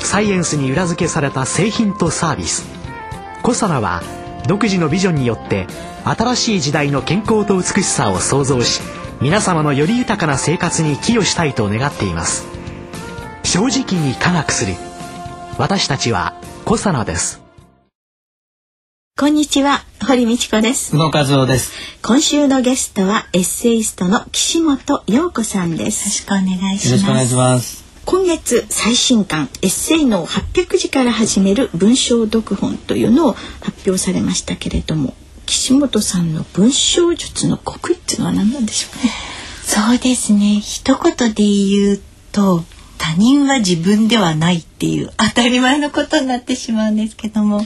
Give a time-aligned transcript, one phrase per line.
[0.00, 2.66] サイエンスに裏付けされた製品とサービス
[3.42, 4.02] コサナは
[4.46, 5.66] 独自のビジョンによって
[6.04, 8.80] 新しい時代の健康と美しさを創造し
[9.20, 12.46] 皆様のより豊かな生活に寄与したいと願っています
[13.42, 14.74] 正直に科学する
[15.58, 17.48] 私たちはコサナです
[19.18, 20.94] こんにちは、堀道子です。
[20.94, 21.72] 宇野和夫です。
[22.04, 26.24] 今週のゲストはエッセイストの岸本陽子さんです。
[26.28, 27.87] よろしくお願いします。
[28.10, 35.12] 今月最新刊エッセイの800字から始める文章読本というのを発表されましたけれども、
[35.44, 39.12] 岸本さんの文章術の極意っていうのは何なんでしょうね？
[39.62, 40.58] そうですね。
[40.58, 42.00] 一言で言う
[42.32, 42.64] と
[42.96, 47.60] 他人は自分ではないっていう当たり前のことになってしまうんですけども、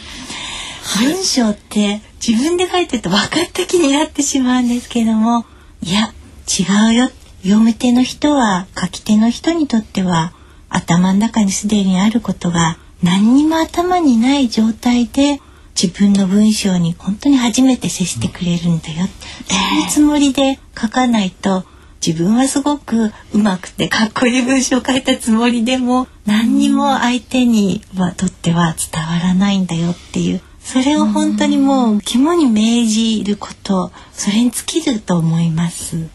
[0.98, 5.44] 文章って自分で書いてると分かった気になってしまうんですけども
[5.82, 6.12] いや
[6.48, 7.10] 違うよ。
[7.44, 10.32] 読み手の人は書き手の人にとっては
[10.72, 15.40] 頭の中にすでにあることが何にも頭にない状態で
[15.80, 19.08] 自分の文章に本当に初めて接してくれるんだよ、
[19.48, 21.64] そういうつもりで書かないと
[22.04, 36.08] 自分はすごくうまくてかっこいい文章を書いたつもりでも何にも相手にはとっては伝わらないんだよっていうそれを本当にもう肝に銘じることそれに尽きると思います。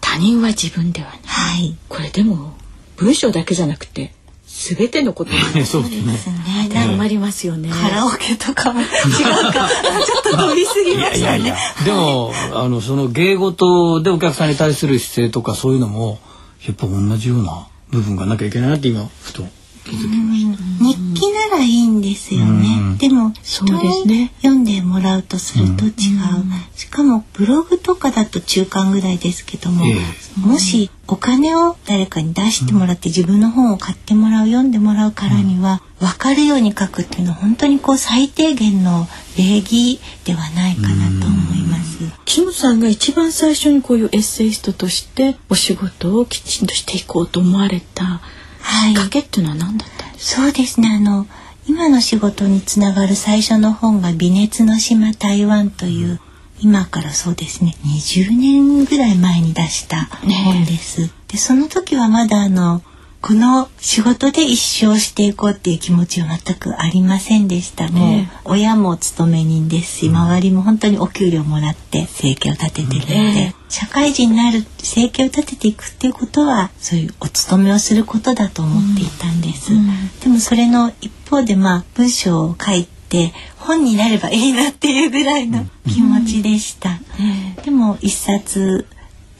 [0.00, 1.18] 他人は自分ではない。
[1.22, 1.76] はい。
[1.88, 2.54] これでも
[3.00, 4.12] 文章だけじゃなくて
[4.46, 6.12] 全てのことに そうですね。
[6.12, 6.34] ですね。
[6.68, 7.70] 当てはまりますよね。
[7.70, 9.68] カラオケとかも違うか
[10.04, 11.54] ちょっと飛びすぎましたね。
[11.84, 16.18] でも、あの、その芸事でお客さんに対する姿勢とかそういうのも、
[16.66, 19.44] やっぱ同じような部分がなきゃいけないなって今、ふと
[19.84, 20.84] 気づきました。
[20.84, 22.78] 日記ならいいんですよね。
[22.80, 25.92] うんでもそう人ですねに読んでもらうとすると違う。
[26.76, 29.96] しかもブログとかだと中間ぐらいですけども、え
[30.38, 41.98] もしお金を誰かに出してもらって自分の本を買ってもらう読んでもらうからには分かるように書くっていうのは本当にこう最低限の礼儀ではないかなと思います。
[42.24, 48.20] 岸本さんが一番最初にこういうエッセイストとしてお仕事をきちんとしていこうと思われた
[48.60, 48.94] はい。
[48.94, 50.88] きっかけっていうのは何だったんですそうですね。
[50.88, 51.26] あの
[51.66, 56.20] 今の仕事につながる最初の本が「微熱の島台湾」という
[56.62, 60.08] 今からそうですね20年ぐらい前に出した
[60.44, 61.10] 本です。
[61.28, 62.82] でその時はまだあの
[63.20, 67.88] この仕事で一生していこうっていう気持ちは全くありませんでした。
[67.88, 79.70] もうええ親も勤め人ですし周りも本当にお給料もらって生計を立ててるので、ええ社会人になる生計を立てていくっていうことはそういうお勤めをすることだと思っていたんです。
[80.22, 82.99] でもそれの一方でまあ文章を書いて
[83.58, 86.98] 本になればいいなっていうぐらいの気持ちでした。
[87.64, 88.86] でも一冊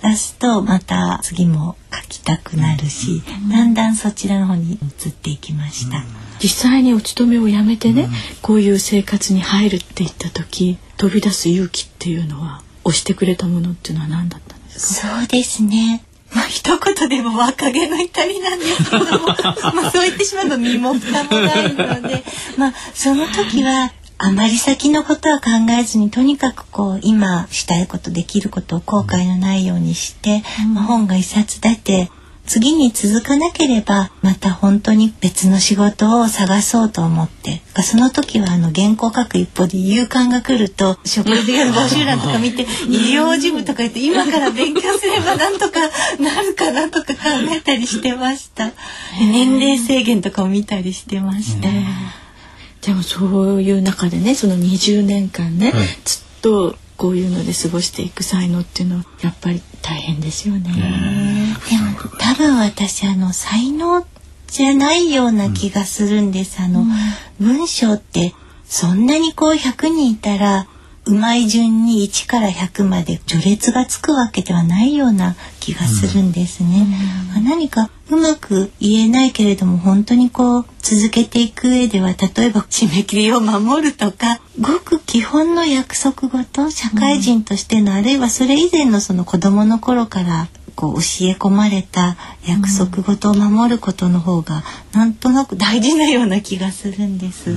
[0.03, 6.05] 出すとまた次も書きたくなるし、だんだんそちらの方に移っていきました。
[6.43, 8.09] 実際にお勤めを辞めてね、
[8.41, 15.19] こういう生活に入るって言った時飛び出す勇気っていうのは押してくれたものっていうのは何だったんですか？
[15.19, 16.03] そうですね。
[16.35, 19.27] まあ一言でも若気の至りなんですけども。
[19.29, 19.35] ま
[19.89, 22.25] あそう言ってしまえば身も蓋もないので。
[22.57, 23.93] まあその時は
[24.23, 30.43] あまり先のことは考えずにとにかくこう今したいことできることを後悔のないようにして、
[30.75, 32.11] まあ、本が一冊出て
[32.51, 37.63] 次に続かなければまた本当に別の仕事を探そうと思って。
[37.85, 45.79] その時はあの原稿書く一方で夕刊が来ると職業の募集欄とか見て 医療事務とか言って今から勉強すればなんとか
[46.19, 47.21] なるかなとか考
[47.57, 48.73] えたりしてました。
[49.21, 51.69] 年齢制限とかを見たりしてました、
[52.85, 55.87] でもそういう中でねその20年間ね、はい。
[56.05, 60.71] ずっとこういうので過ごしていく才能っていうのはやっぱり大変ですよね。
[60.71, 64.07] でも多分私あの才能
[64.49, 66.85] じゃないような気がするんです、あの、
[67.39, 68.35] 文章って
[68.67, 70.67] そんなにこう100人いたら
[71.11, 76.87] うまい順に1から100まで序列がつくわけではないような気がするんですね。
[77.45, 82.15] 何かうまく言えないけれども本当にこう続けていく上では例
[82.47, 91.03] えば締め切りを守るとかごく基本の約束事社会人としての、あるいはそれ以前のその子供の頃からこう教え
[91.35, 92.17] 込まれた
[92.47, 94.63] 約束事を守ることの方が
[94.93, 97.51] なんとなく大事なような気がするんです。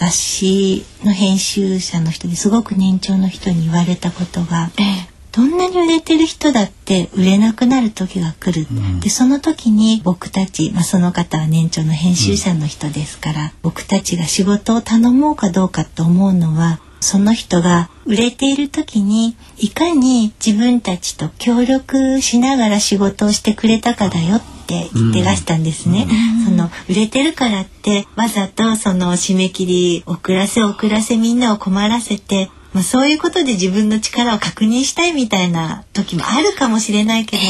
[0.00, 24.59] 雑誌の編集者の人ですごく年長の人に言われたことが、ええ、どんなに売れてる人だって売れなくなる時が来る、うん、でその時に僕たち、まあ、その方は年長の編集者の人ですから、うん、僕たちが仕事を頼もうかどうかと思うのはその人が売れている時にいかに自分たちと協力しながら仕事をしてくれたかだよって
[24.92, 26.06] 言ってらしたんですね。
[26.08, 37.48] うん、その売れてるからってわざとその締め切り遅らせ遅らせみんなを困らせてまあ、そういうことで自分の力を確認したいみたいな時もあるかもしれないけども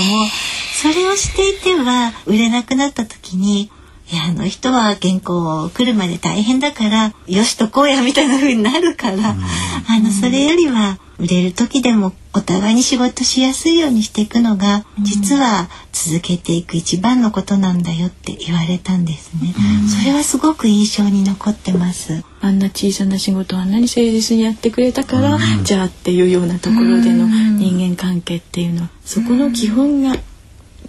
[0.73, 3.71] それをしていては売れなくなった時に
[4.13, 19.55] いやあの人は原稿来るまで大変だからよしとこうやみたいな風になるから、あのそれよりは売れる時でもお互いに仕事しやすいようにしていくのが、実は続けていく一番のことなんだよって言われたんですね、
[20.01, 22.25] それはすごく印象に残ってます。
[22.41, 28.83] あんな小さな仕事をあんなに誠実にやってくれたから、じゃあっていうようなところでの人間関係っていうの。
[28.83, 30.17] はそこの基本が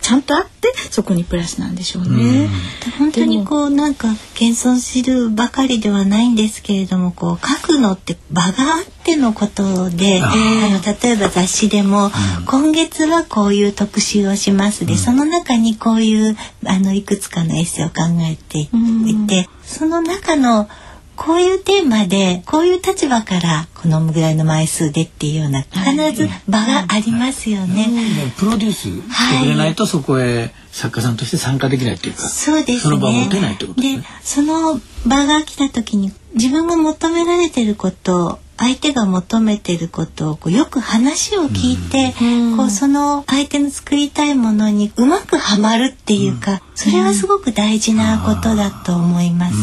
[0.01, 2.50] ちゃんとあってそこにプラスなんでしょうね。
[2.98, 10.33] 本当にこうなんか謙遜するばかりではないんですけれどもこう書くのって場があってのことであ
[10.69, 12.12] の例えば雑誌でも、うん、
[12.45, 20.68] 今月はこういう特集をしますで、うん、その中にこういうあのいくつかのエッセイを考えていて、うん、その中の
[21.21, 25.83] こういうテーマでこういう立場からこのぐらいの枚数でっていうような必
[26.13, 27.88] ず場がありますよね。
[28.39, 32.79] プロデュースしてくれないとそこへ作家さんとして参加できないっていうか、そうですね。
[32.79, 33.97] その場を持てないってことですね。
[34.00, 49.55] でその場が来た時に自分が求められてること相手が求めてることをこうよく話を聞いて、うん、こうその相手の作りたいものにうまくはまるっていうか、うん、それはすごく大事なことだと思います。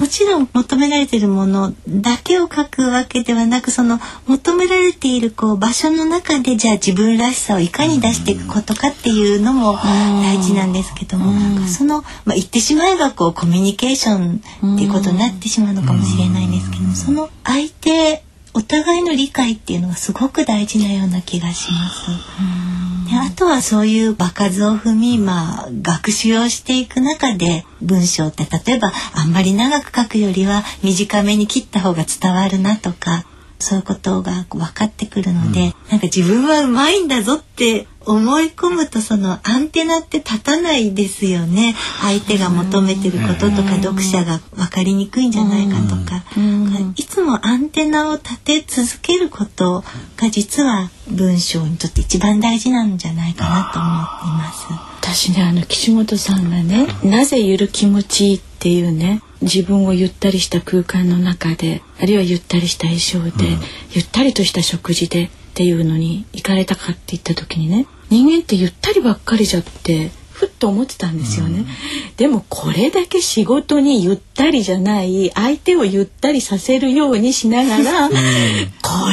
[0.00, 14.40] もちろん求められてるものだけを書くわけではなくその求められているこう場所の中でじゃあ自分らしさをいかに出していくことかっていうのも大事なんですけども、その、まあ、言ってしまえばこうコミュニケーション
[14.74, 18.22] っていうことになってしまうのかもしれないんですけどその相手
[18.56, 22.10] お互いの理解っていうのがすごく大事なような気がします。
[23.10, 33.26] であとはそういう場数を踏み、まあ、学習をしていく中で文章って例えばあんまり長く書くよりは短めに切った方が伝わるなとか
[33.58, 41.74] そういうことが分かってくるので、うん、なんか自分はうまいんだぞって思い込むとそのアンテナって立たないですよね。
[42.00, 49.82] 相手が求めてることとか読者が分かりにくいんじゃないかとか、うん、いつもアンテナを立て続けること
[50.16, 54.66] が実は文章にとって一番大事なんじゃないかなと思います。
[55.02, 63.60] 私ねあの岸本さんがね「なぜゆる気持ちいい」っていうね自分をゆったりした空間の中であるいはゆったりした衣装で、うん、
[63.92, 71.66] ゆったりとした食事でっていうのに行かれたかって言った時にね人間ってゆったりばっかりじゃってふっと思ってたんですよね、うん、
[72.18, 78.18] でもこれだけ仕事にゆったりじゃない相手をゆったりさせるようにしながら、うん、こ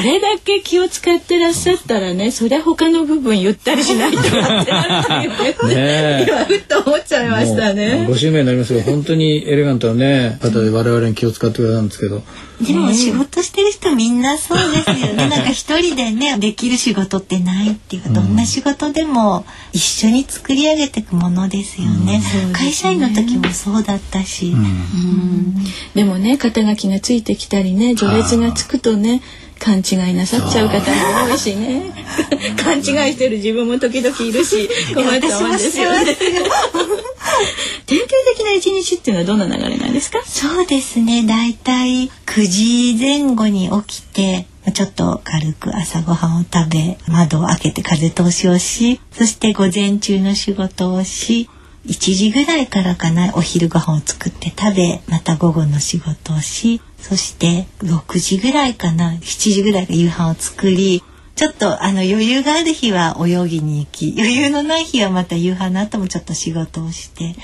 [0.03, 8.05] れだけ気を使ってらっしゃったらねそりゃ他の部分ゆったりしないとかってなってね今ふっと思っちゃいましたね。
[8.05, 12.21] ご指名になりますが本当にエレガントなね方で我々に気を使ってくれたんですけど。
[12.61, 15.27] でも仕事してる人みんなそうですよね。
[15.27, 22.21] なんか一人でねできる仕事ってないっていうか、どんな仕事でも一緒に作り上げていくものですよね。
[22.47, 24.47] うん、会社員の時もそうだったし。
[24.47, 25.55] うん、
[25.95, 29.21] でもね肩書きがついてきたりね序列がつくとね。
[29.59, 31.83] 勘違いなさっちゃう方も多いしね。
[32.61, 36.17] 勘違いしてる自分も時々いるし困っちゃうんですよね。
[37.85, 40.21] 典型的な一日っていうのはどんな流れなんですか？
[40.25, 41.25] そうですね。
[41.25, 51.49] だいたい9時前後に起きてちょっと軽く朝ごはんを食べ窓を開けて風通しをしそして午前中の仕事をし
[51.85, 61.03] 1時ぐらいからかなお昼ご飯を作って食べまた午後の仕事をしそして6時ぐらいかな7時ぐらいが夕飯を作り
[61.35, 67.35] ちょっとあの余裕がある日は泳ぎに行き余裕のない日はまた夕飯の後もちょっと仕事をして、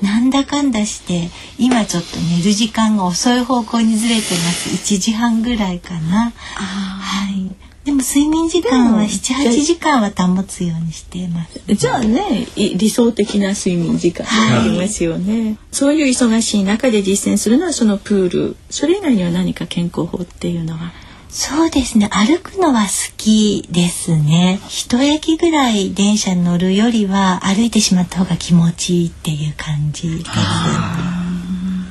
[0.00, 4.94] なんだかんだして今ちょっと寝る時間が遅い方向にずれてます。
[4.94, 6.30] 1時半ぐらいかな。
[6.30, 7.72] はい。
[7.84, 11.60] でも睡眠時間は78時間は保つようにしています。
[11.66, 18.56] じゃあね理想的な睡眠時間ありますよね、はい、そういう忙しい中で実践するのはそのプール。
[18.70, 20.92] それ以外には何か健康法っていうのは
[21.32, 22.10] そうですね。
[22.12, 24.60] 歩くのは好きですね。
[24.68, 30.24] 一駅ぐらい電車乗るよりは歩いてしまった方が気持ちいいっていう感じで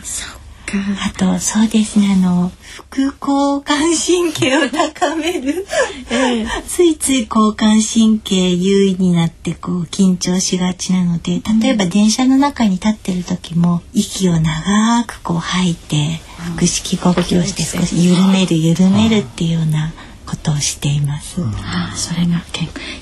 [0.04, 0.32] す
[0.74, 2.14] あとそうですね。
[2.14, 5.66] あの副交感神経を高める、
[6.10, 16.22] えー、ついつい交感神経優位になってこう緊張しがちなので例えば電車の中に立ってる時も息を長くこう吐いて
[16.56, 19.92] 腹式呼吸をして少し緩める緩めるっていうような
[20.26, 21.42] ことをしています。
[21.42, 22.42] あそれが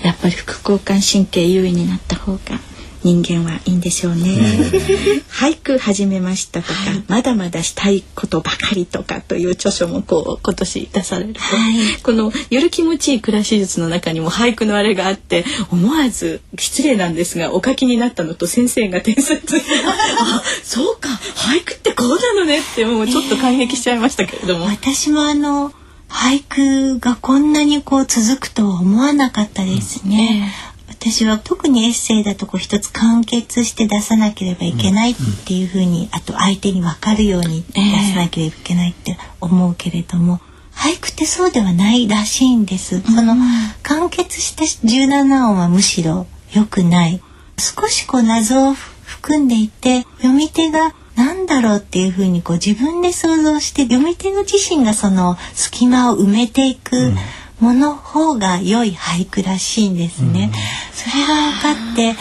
[0.04, 2.40] やっぱり副交感神経優位になった方が
[3.04, 4.22] 人間はいいんでしょうね。
[5.30, 19.34] 俳句始めましたとか、はい、まだまだしたいことばかりとかという著書もこう今年出されると、はい、このゆる気持ちいい暮らし術の中にも俳句のあれがあって思わず失礼なんですがお書きになったのと先生が点数
[19.88, 21.10] あそうか。
[21.36, 24.66] 俳句ってこうなのねってもうちょっと感激しちゃいましたけれども。
[24.66, 25.72] 私もあの
[26.10, 30.52] 俳句がこんなにこう続くとは思わなかったですね。
[30.64, 30.69] うん
[31.02, 35.16] 私は特にエッセイだとこう一つ完結して出さなければいけないっ
[35.48, 37.82] ていうふうに、あと相手に分かるように出
[38.14, 40.42] さなければいけないって思うけれども、
[40.74, 43.02] 俳句ってそうではないらしいんです。
[43.02, 43.36] その
[43.82, 47.22] 完結した17音はむしろ良くない。
[47.58, 56.98] 少しこう謎を含んでいて読み手が何だろうっていうふうにこう自分で想像して読み手の自身がその隙間を埋めていく。
[56.98, 57.18] うん
[57.60, 60.52] もの方が良い俳句らしいんですね。
[60.94, 62.16] それが分かって、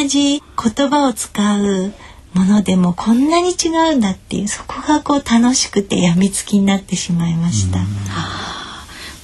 [0.00, 1.92] 同じ言葉を使う
[2.34, 7.78] ものでもこんなに違うんだっていうそこがこう楽しくてやみつきになってしまいました。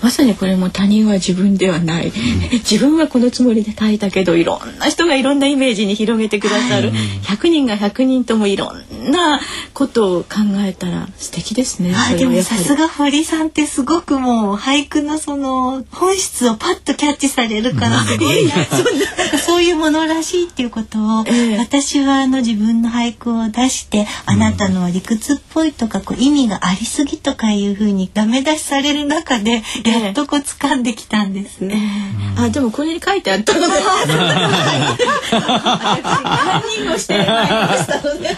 [0.03, 2.13] まさにこれも他人は自分ではない、うん、
[2.53, 9.41] 自分はこのつもりで書いたけどいろんな人がいろんなイメージに広げてくださる、はい、100人が100人ともいろんな
[9.73, 11.95] ことを考えたら素敵ですね。
[11.95, 18.55] あでもさすが堀さんってすごくもう俳句のその本質をパッとキャッチされるからすごいな。
[19.39, 31.59] そういうものらしいっていうことを、えー、私はあの自分の俳句を出してあなたのは理屈っぽいとかこう意味がありすぎとかいうふうにダメ出しされる中でやっとこ掴んできたんです。
[31.63, 33.67] えー、あでもこれに書いてあったので
[35.33, 38.37] 何人もしてまいりましたので。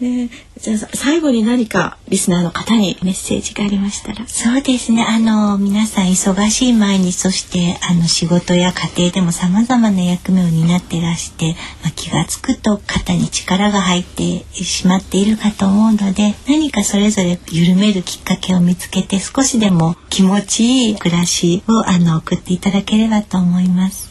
[0.00, 4.26] ね、じゃあ最後に何かリスナーの方にメッセージがありましたら。
[4.26, 5.02] そうですね。
[5.02, 24.05] あの皆さん忙しい毎日そしてあの仕事や家庭でもさまざまな役目を担ってらして、まあ、気が付くと肩に力が入ってしまっているかと思うので何かそれぞれ緩めるきっかけを見つけて少しでも気持ちいい暮らしをあの送っていただければと思います。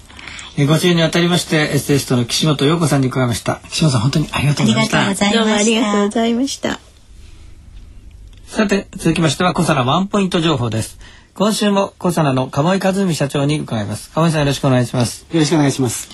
[0.68, 3.60] ご支援にあたりましてエッセイストの岸本陽子さんに伺いました。
[3.70, 5.32] 岸本さん本当にありがとうございました。
[5.34, 6.80] どうもありがとうございました。
[8.46, 10.98] さて続きましては小皿ワンポイント情報です。
[11.34, 14.10] 今週も小皿の鴨井和美社長に伺います。
[14.12, 15.26] 鴨井さんよろしくお願いします。
[15.30, 16.08] よろしくお願いします。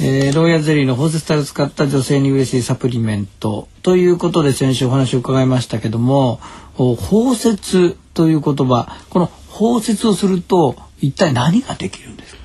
[0.00, 6.40] えー、ロイヤルゼリーの包摂体を使った女性に嬉しいサプリメントということで先週お話を伺いましたけども
[6.76, 8.96] 包摂という言葉。
[9.10, 12.41] この包摂をすると一体何ができるんですか？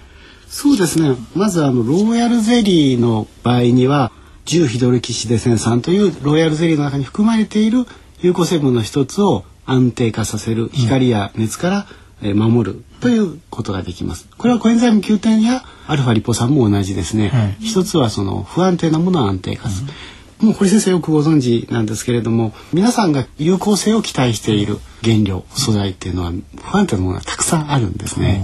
[0.58, 4.12] そうですねまずあのローヤルゼリーの場合には
[4.46, 7.86] 10ヒドルキシデセン酸というローヤルゼリーの中に含まれている
[8.22, 11.86] 有効成分の一つを安定化させる光や熱か
[12.24, 14.28] ら守るということができます。
[14.36, 17.30] これはコエンザイム Q 点やアルファリポ酸も同じですね。
[17.30, 19.94] はい、一つはその不安定なものを安定化する。
[20.40, 26.32] うん、もう堀先生よくご存知なんですけれども皆さんが有効性を期待している原料素材っていうのは
[26.64, 28.44] 不安定なものがたくさんあるんですね。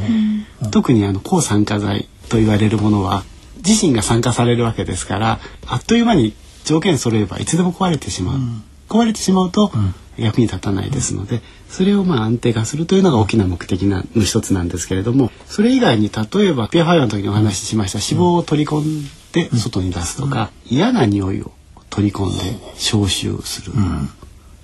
[0.72, 3.24] 特にあの抗酸化剤と言われるものは
[3.66, 9.72] 自身が酸化されるわけですからあっという間に条件揃えばいつでも壊れてしまう、うん、壊れてしまうと
[10.18, 21.52] 役に立たないですので、それをまあ安定化するというのが大きな目的なの一つなんですけれどもそれ以外に例えばピアファイアの時にお話ししました脂肪を取り込んで外に出すとか、嫌な匂いを
[21.90, 22.44] 取り込んで
[22.76, 23.74] 消臭する、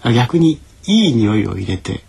[0.04, 2.04] うん、逆にいい匂いを入れて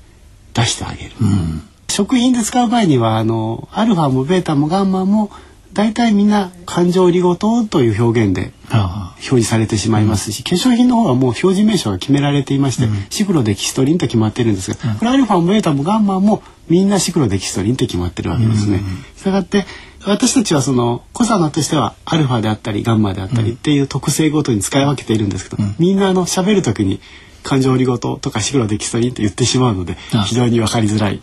[0.54, 1.12] 出してあげる。
[1.20, 5.30] うん食品で使う前にはあのアルファもベータもガンマも
[5.72, 18.80] 大体みんな感情リゴ糖という表現で表示されてしまいますし、化粧品の方はもう表示名称が決められていまして、うん、シクロデキストリンと決まってるんですが、これアルファもベータもガンマもみんなシクロデキストリンって決まってるわけですね。
[19.16, 19.64] したがって
[20.06, 27.00] 私たちはそのコサナとしてはアルファであったりガンマであったりっていう特性ごとに使い分けているんですけど、うん、みんなあの喋る時に
[27.42, 31.20] 感情織ごととかシクロデキストリンって言ってしまうので非常に分かりづらい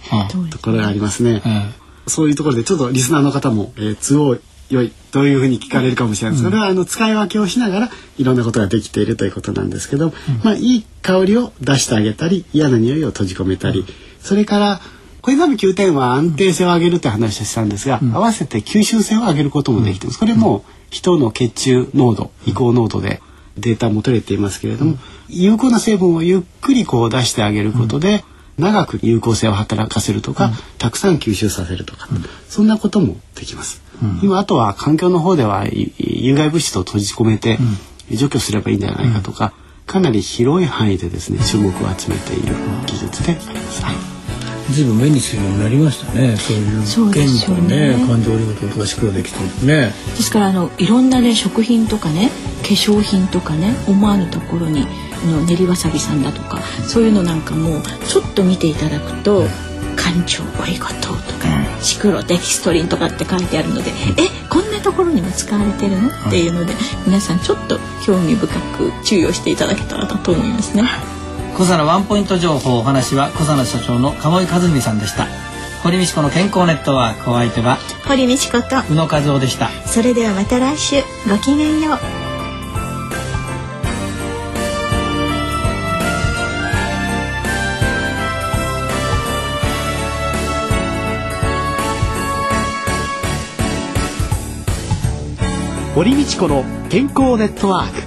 [0.49, 1.41] ところがありますね。
[2.07, 4.37] そういうところでちょっとリスナーの方も、えー、都合
[4.69, 6.37] 良いというふうに聞かれるかもしれない。
[6.37, 13.85] です、それはあの使い分けをしながらいろんなことができているということなんですけど、まあいい香りを出してあげたり嫌な匂いを閉じ込めたり、
[14.21, 14.81] それから
[15.21, 20.19] 小泉9点は安定性を上げるって話をしたんですが、うん、合わせて吸収性を上げることもできてます。
[20.19, 23.21] これも人の血中濃度、移行濃度で
[23.57, 24.99] データも取れていますけれども、うん、
[25.29, 28.23] 有効な成分をゆっくりこう出してあげることで、
[28.57, 32.07] 長く有効性を働かせるとか、たくさん吸収させるとか、
[32.49, 33.81] そんなこともできます。
[34.23, 35.65] 今あとは環境の方では
[35.97, 37.59] 有害物質を閉じ込めて
[38.11, 39.53] 除去すればいいんじゃないかとか、
[39.85, 42.55] かなり広い範囲でですね注目を集めている
[42.87, 44.16] 技術であります。
[44.71, 46.35] ずいぶん目にするようになりましたね。
[46.37, 46.57] そう
[47.07, 49.93] いう健康ね、ね感情リゴとかシクロできてね。
[50.15, 52.29] ですからあのいろんなね食品とかね
[52.63, 54.85] 化粧品とかね思わぬところに
[55.25, 59.45] の練りわさびさんだとかそういうのなんかもちょっと見ていただくと。
[59.99, 61.47] 環状オリゴ糖とか、
[61.81, 66.09] シクロデキストリンとかって書いてあるので、えこんなところにも使われてるの？
[66.09, 66.73] っていうので
[67.07, 68.47] 皆さんちょっと興味深
[68.77, 70.83] く注意をしていただけたらなと思いますね。
[71.57, 75.25] 小佐ワンポイント情報お話は小佐社長の鴨井和美さんでした。
[75.81, 79.71] 堀道子の健康ネットワークお相手は堀道子と宇野和夫でした。
[79.87, 80.97] それではまた来週
[81.27, 81.97] ごきげんよう。
[95.95, 98.06] 堀道子の健康ネットワーク